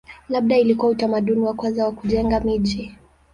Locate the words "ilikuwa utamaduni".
0.57-1.41